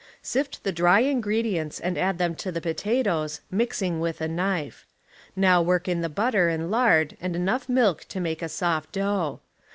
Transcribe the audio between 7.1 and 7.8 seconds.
and enough